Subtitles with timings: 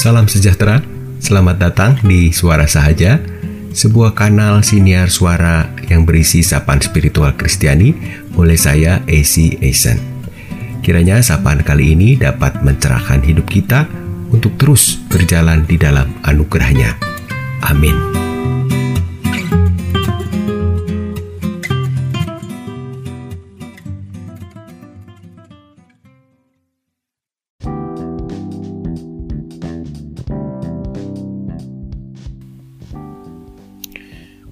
[0.00, 0.80] Salam sejahtera,
[1.20, 3.20] selamat datang di Suara Sahaja,
[3.76, 7.92] sebuah kanal siniar suara yang berisi sapaan spiritual Kristiani
[8.32, 10.00] oleh saya, AC Eisen.
[10.80, 13.84] Kiranya sapaan kali ini dapat mencerahkan hidup kita
[14.32, 16.96] untuk terus berjalan di dalam anugerahnya.
[17.60, 18.29] Amin.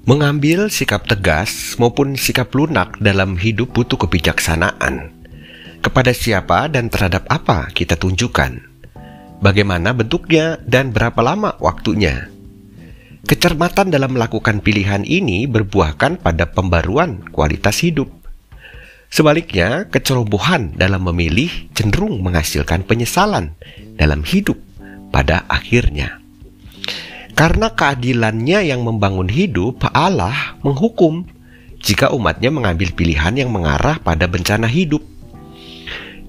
[0.09, 5.13] Mengambil sikap tegas maupun sikap lunak dalam hidup butuh kebijaksanaan.
[5.85, 8.57] Kepada siapa dan terhadap apa kita tunjukkan?
[9.45, 12.33] Bagaimana bentuknya dan berapa lama waktunya?
[13.29, 18.09] Kecermatan dalam melakukan pilihan ini berbuahkan pada pembaruan kualitas hidup.
[19.13, 23.61] Sebaliknya, kecerobohan dalam memilih cenderung menghasilkan penyesalan
[24.01, 24.57] dalam hidup
[25.13, 26.25] pada akhirnya.
[27.39, 31.23] Karena keadilannya yang membangun hidup, Allah menghukum
[31.79, 35.07] jika umatnya mengambil pilihan yang mengarah pada bencana hidup.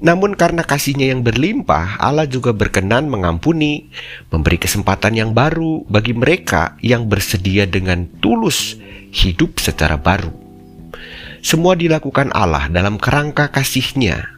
[0.06, 3.90] Namun karena kasihnya yang berlimpah, Allah juga berkenan mengampuni,
[4.30, 8.78] memberi kesempatan yang baru bagi mereka yang bersedia dengan tulus
[9.10, 10.30] hidup secara baru.
[11.42, 14.30] Semua dilakukan Allah dalam kerangka kasihnya,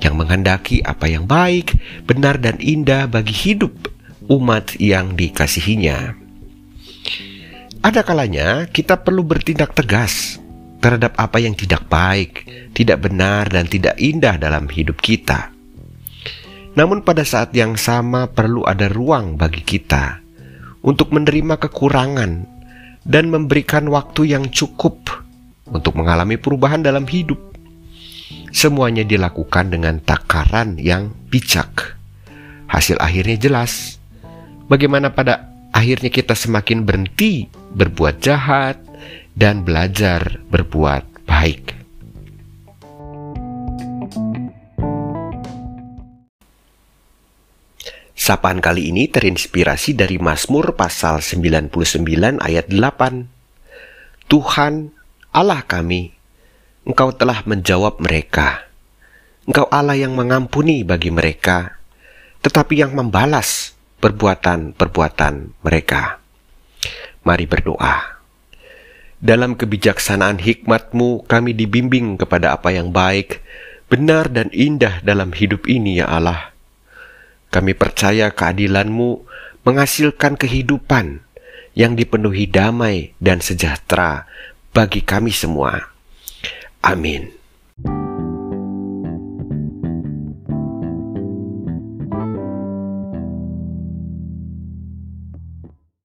[0.00, 1.76] yang menghendaki apa yang baik,
[2.08, 3.95] benar dan indah bagi hidup
[4.26, 6.14] umat yang dikasihinya.
[7.82, 10.42] Ada kalanya kita perlu bertindak tegas
[10.82, 15.54] terhadap apa yang tidak baik, tidak benar, dan tidak indah dalam hidup kita.
[16.76, 20.20] Namun, pada saat yang sama perlu ada ruang bagi kita
[20.84, 22.32] untuk menerima kekurangan
[23.06, 25.08] dan memberikan waktu yang cukup
[25.70, 27.38] untuk mengalami perubahan dalam hidup.
[28.50, 31.96] Semuanya dilakukan dengan takaran yang bijak.
[32.66, 34.02] Hasil akhirnya jelas
[34.66, 38.78] bagaimana pada akhirnya kita semakin berhenti berbuat jahat
[39.36, 41.76] dan belajar berbuat baik.
[48.16, 51.70] Sapaan kali ini terinspirasi dari Mazmur pasal 99
[52.42, 53.30] ayat 8.
[54.26, 54.90] Tuhan
[55.30, 56.10] Allah kami,
[56.82, 58.66] Engkau telah menjawab mereka.
[59.46, 61.78] Engkau Allah yang mengampuni bagi mereka,
[62.42, 63.75] tetapi yang membalas
[64.06, 66.22] perbuatan-perbuatan mereka.
[67.26, 68.22] Mari berdoa.
[69.18, 73.42] Dalam kebijaksanaan hikmatmu kami dibimbing kepada apa yang baik,
[73.90, 76.54] benar dan indah dalam hidup ini ya Allah.
[77.50, 79.26] Kami percaya keadilanmu
[79.66, 81.26] menghasilkan kehidupan
[81.74, 84.30] yang dipenuhi damai dan sejahtera
[84.70, 85.90] bagi kami semua.
[86.78, 87.35] Amin.